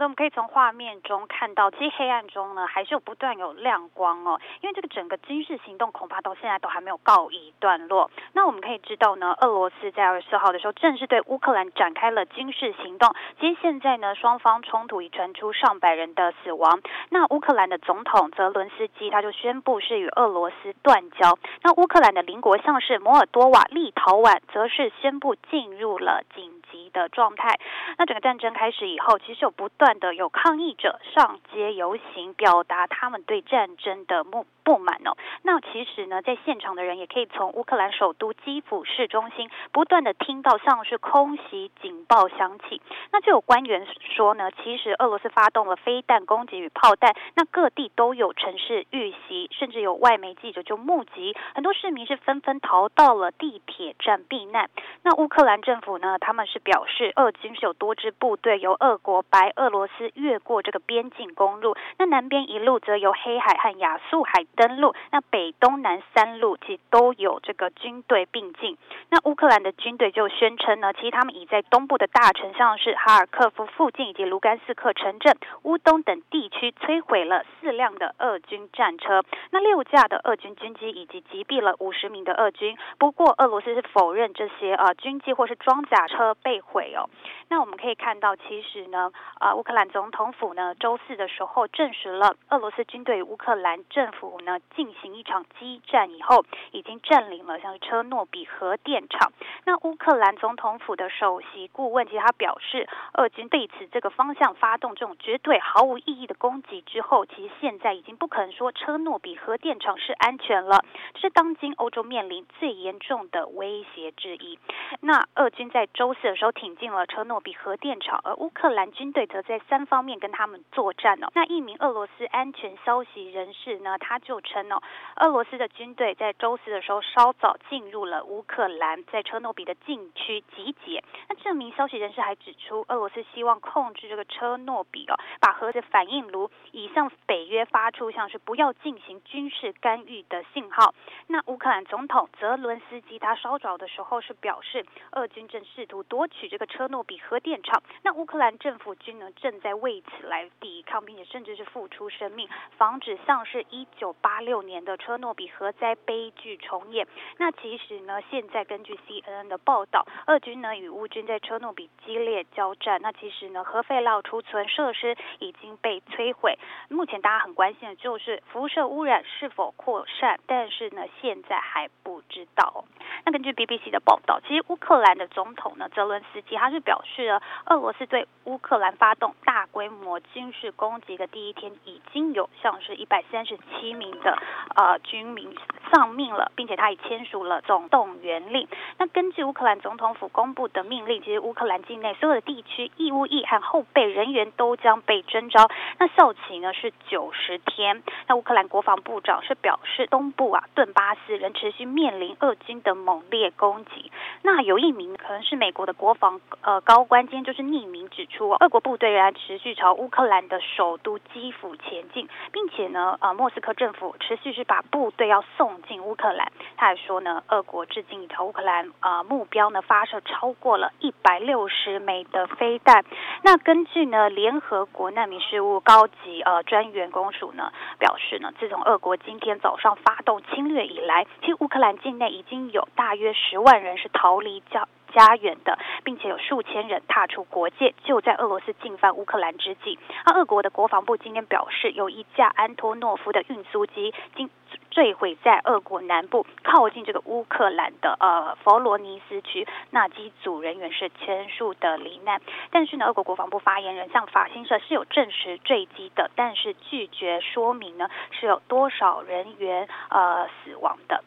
[0.00, 4.40] 那我们可以从画面中看到，其实黑暗中呢，还是有不断有亮光哦。
[4.62, 8.10] 因为这个整个军事行动恐怕到现在都还没有告一段落。
[8.32, 13.14] 那我们可以知道呢，俄罗斯在二十四号的时候正式对乌克兰展开了军事行动。
[13.38, 16.80] 其实现在呢，双方冲突已传出上百人的死亡。
[17.10, 21.36] 那乌克兰的总统泽伦斯基他就宣布是与俄罗斯断交。
[21.62, 26.59] 那乌克兰的邻国像是摩尔多瓦、立陶宛，则是宣布进入了紧
[26.92, 27.60] 的状态。
[27.98, 29.90] 那整个战争开始以后，其实有不断。
[30.00, 35.16] 的有抗议者上街游行，表达他们对战争的不不满哦。
[35.42, 42.80] 那其实呢，在现场的人也可以从乌克兰首都基辅市中心不断的听到像是空袭警报响起。
[43.12, 43.86] 那就有官员
[44.16, 54.70] 说呢，其实俄罗斯发动了飞弹攻击与炮弹，那各地都有城市遇袭，甚至有外媒记者就目击很多市民是纷纷逃到了地铁站避难。
[55.02, 59.90] 那乌克兰政府呢，他们是表示，俄军是有多支部队由俄国白俄罗。
[59.98, 68.78] 斯越过这个边境公路，那南边一路则由黑海和亚速海登陆，那北东南三路其实都有这个军队并进。
[69.10, 82.76] 那乌克兰的军队就宣称呢，其实他们已在东部的大城，像是哈尔科夫附近以及卢甘斯克城镇、乌东等地区摧毁了四辆的俄军战车，那六架的俄军军机以及击毙了五十名的俄军。
[82.98, 87.08] 不过俄罗斯是否认这些呃军机或是装甲车被毁哦。
[87.48, 89.10] 那我们可以看到，其实呢，
[89.40, 89.70] 呃乌克。
[89.70, 99.32] 兰总统府呢，周四的时候证实了，俄罗斯军队乌克兰政府呢进行一场激战以后，已经占领了像是车诺比核电厂。
[99.64, 114.58] 那乌克兰总统府的首席顾问其实他表示，俄军对此这个方向发动这种绝对毫无意义的攻击之后，其实现在已经不可能说车诺比核电厂是安全了，这是当今欧洲面临最严重的威胁之一。
[115.00, 121.28] 那俄军在周四的时候挺进了车诺比核电厂，而乌克兰军队则在三方面跟他们作战哦。
[121.34, 124.82] 那一名俄罗斯安全消息人士呢，他就称哦，
[125.16, 131.02] 俄罗斯的军队在周四的时候稍早进入了乌克兰，在车诺比的禁区集结。
[131.28, 140.94] 那这名消息人士还指出，俄罗斯希望控制这个车诺比哦，把核子反应炉以向北约发出像是不要进行军事干预的信号。
[141.28, 147.82] 那乌克兰总统泽伦斯基他稍早的时候是表示，是俄军正试图夺取这个车诺比核电厂。
[148.02, 157.06] 那乌克兰政府军呢，正在为此来抵抗，并且甚至是付出生命，防止像是一九八六年的车诺比核灾悲剧重演。
[157.38, 163.00] 那其实呢，现在根据 CNN 的报道，俄军呢与乌军在车诺比激烈交战。
[163.02, 166.56] 那其实呢，核废料储存设施已经被摧毁。
[166.88, 172.84] 目前大家很关心的就是辐射污染是否扩散，但是呢，现在还不知道。
[173.24, 184.38] 那根据 BBC 的报道，其实乌克兰的总统呢，泽伦斯基他是表示了，俄罗斯对乌克兰发动大规模军事攻击的第一天，已经有像是一百三十七名的
[184.76, 185.54] 呃军民
[185.92, 188.66] 丧命了，并且他已签署了总动员令。
[188.98, 195.68] 那根据乌克兰总统府公布的命令，其实乌克兰境内所有的地区义务役和后备人员都将被征召，
[195.98, 198.02] 那效期呢是九十天。
[198.28, 204.10] 那乌克兰国防部长是表示，东部啊顿巴斯仍持续面临俄军的猛烈攻击。
[204.42, 216.50] 那有一名可能是美国的国防呃高官，今天就是匿名指出，俄国部队仍然持续朝乌克兰的首都基辅前进，并且呢，呃，莫斯科政府持续是把部队要送进乌克兰。
[216.76, 223.04] 他还说呢，俄国至今已朝乌克兰呃目标呢发射超过了一百六十枚的飞弹。
[223.42, 239.98] 那根据呢联合国难民事务高级呃专员公署呢表示呢，自从俄国今天早上发动侵略以来，其实乌克兰境内已经有大约十万人是逃离家家园的，并且有数千人踏出国界，就在俄罗斯进犯乌克兰之际。
[240.24, 244.48] 那俄国的国防部今天表示，有一架安托诺夫的运输机经
[244.90, 252.40] 坠毁在俄国南部靠近这个乌克兰的呃弗罗尼斯区，那机组人员是全数的罹难。
[252.70, 261.22] 但是呢，俄国国防部发言人向法新社是有证实坠机的，但是拒绝说明呢是有多少人员呃死亡的。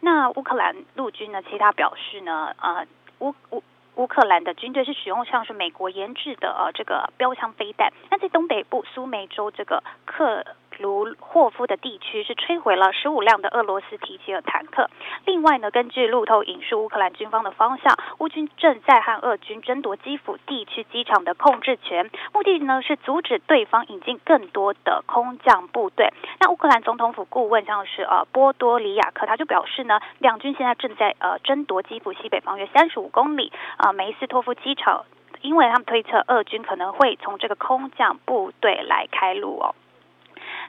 [0.00, 2.86] 那乌克兰陆军呢，其他表示呢，呃。
[3.20, 3.62] 乌乌
[3.96, 7.92] 乌克兰的军队是使用像是美国研制的呃这个标枪飞弹。
[8.10, 10.42] 那在东北部苏梅州这个克
[10.80, 14.88] 卢霍夫的地区是摧毁了十五辆的俄罗斯提吉尔坦克。
[15.26, 26.12] 另外呢，根据路透引述乌克兰军方的方向，乌军正在和俄军争夺基辅地区机场的控制权，目的呢是阻止对方引进更多的空降部队。
[26.40, 35.04] 那乌克兰总统府顾问像是呃波多里亚克，他就表示呢，两军现在正在呃争夺基辅西北方约三十五公里啊、梅斯托夫机场。
[35.42, 39.74] 因为他们推测，俄军可能会从这个空降部队来开路哦。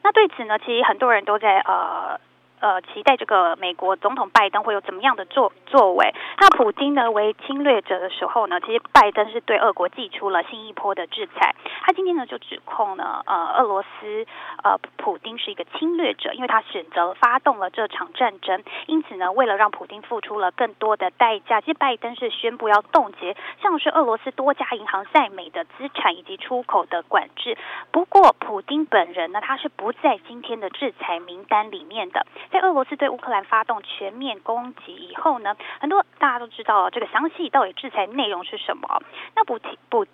[0.04, 2.20] 那对此呢，其实很多人都在呃。
[2.62, 6.14] 呃，期待这个美国总统拜登会有怎么样的作作为？
[6.40, 11.56] 那普京呢为侵略者的时候呢，其实拜登是对俄国祭出了新一波的制裁。
[11.82, 14.26] 他今天呢就指控呢，呃，俄罗斯
[14.64, 18.64] 呃普丁是一个侵略者，因为他选择发动了这场战争。
[18.86, 27.58] 因此呢，为了让普京付出了更多的代价，其实拜登是宣布要冻结像是俄罗斯多家银行在美的资产以及出口的管制。
[27.92, 32.28] 不过，普丁本人呢，他是不在今天的制裁名单里面的。
[32.52, 39.02] 在俄罗斯对乌克兰发动全面攻击以后呢，很多大家都知道这个详细到底制裁内容是什么。
[39.36, 39.60] 那不
[39.90, 40.06] 不，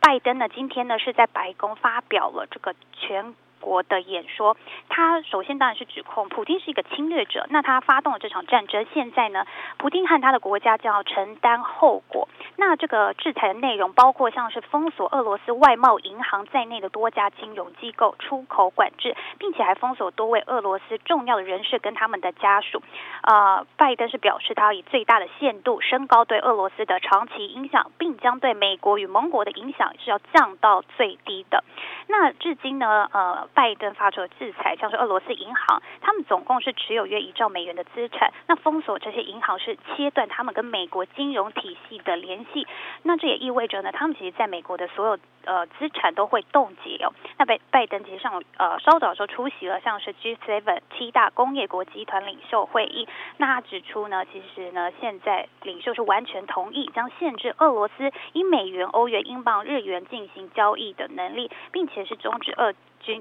[0.00, 4.56] 拜登呢今天呢是在白宫发表了这个全国的演说，
[4.88, 7.46] 他首先当然是指控普丁是一个侵略者。
[7.50, 9.44] 那他发动了这场战争，现在呢，
[9.76, 12.28] 普丁和他的国家将要承担后果。
[12.56, 22.82] 那这个制裁的内容包括像是封锁俄罗斯外贸银行在内的多家金融机构、出口管制，并且还封锁多位俄罗斯重要的人士跟他们的家属。
[23.22, 31.64] 呃，拜登是表示他要以最大的限度升高对俄罗斯的长期影响，并将对美国与盟国的影响是要降到最低的。
[32.06, 33.47] 那至今呢，呃。
[33.54, 38.32] 拜登发出的制裁，像是俄罗斯银行，他们总共是持有约一兆美元的资产。
[38.46, 42.66] 那封锁这些银行是切断他们跟美国金融体系的联系。
[43.02, 47.12] 那这也意味着呢，他们其实在美国的所有呃资产都会冻结哦。
[47.38, 53.08] 那拜拜登其实上呃稍早时候出席了像是 G7 七大工业国集团领袖会议。
[53.36, 62.74] 那他指出呢，其实呢现在领袖是完全同意将限制俄罗斯以美元、欧元、英镑、日元进行交易的能力，并且是终止俄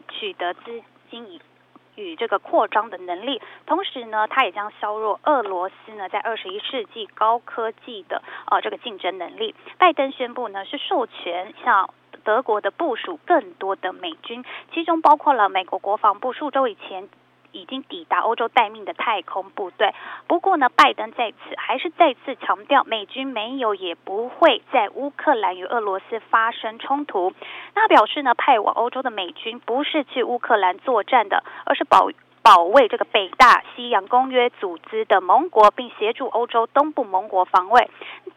[0.10, 1.42] 取得资金以
[1.96, 9.56] 与这个扩张的能力，同时呢，它也将削弱俄罗斯呢在二十一世纪高科技的呃这个竞争能力。
[9.80, 11.90] 拜登宣布呢是授权向
[12.24, 17.10] 德国的部署更多的美军，其中包括了美国国防部数周以前。
[17.58, 19.94] 已经抵达欧洲待命的太空部队。
[20.28, 27.34] 不过呢，拜登在此还是再次强调，美军没有也不会在乌克兰与俄罗斯发生冲突。
[27.74, 32.10] 他表示呢，派往欧洲的美军不是去乌克兰作战的，而是保
[32.48, 37.90] 保卫这个北大西洋公约组织的盟国，并协助欧洲东部盟国防卫。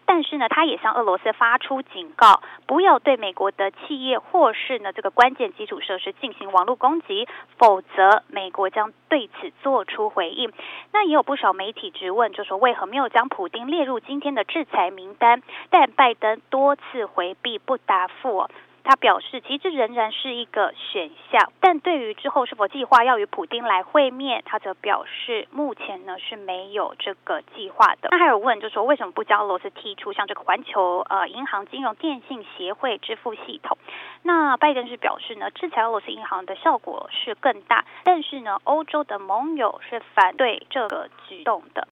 [0.04, 10.52] 但是呢，他也向俄罗斯发出警告，不要对美国的企业或是呢这个关键基础设施进行网络攻击，否则美国将对此做出回应。
[10.92, 15.40] 那也有不少媒体质问，就说为何没有将普丁列入今天的制裁名单？
[15.70, 18.48] 但拜登多次回避不答复。
[18.82, 28.08] 他表示，其实这仍然是一个选项，但对于之后是否计划要与普丁来会面，他则表示目前呢是没有这个计划的。
[28.10, 33.76] 那还有问，就说为什么不将俄罗斯踢出像这个环球呃银行金融电信协会支付系统？
[34.22, 41.86] 那拜登是表示呢，制裁俄罗斯银行的效果是更大，但是呢，欧洲的盟友是反对这个举动的。